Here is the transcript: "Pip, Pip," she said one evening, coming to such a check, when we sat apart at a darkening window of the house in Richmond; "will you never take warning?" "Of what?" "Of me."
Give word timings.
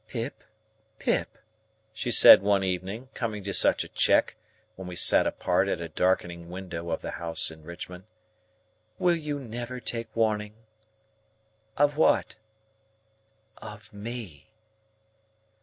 "Pip, 0.07 0.43
Pip," 0.97 1.37
she 1.93 2.09
said 2.09 2.41
one 2.41 2.63
evening, 2.63 3.09
coming 3.13 3.43
to 3.43 3.53
such 3.53 3.83
a 3.83 3.87
check, 3.87 4.35
when 4.75 4.87
we 4.87 4.95
sat 4.95 5.27
apart 5.27 5.67
at 5.67 5.79
a 5.79 5.89
darkening 5.89 6.49
window 6.49 6.89
of 6.89 7.03
the 7.03 7.11
house 7.11 7.51
in 7.51 7.61
Richmond; 7.61 8.05
"will 8.97 9.15
you 9.15 9.37
never 9.39 9.79
take 9.79 10.07
warning?" 10.15 10.55
"Of 11.77 11.97
what?" 11.97 12.37
"Of 13.59 13.93
me." 13.93 14.47